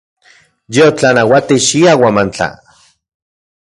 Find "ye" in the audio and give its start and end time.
0.73-0.81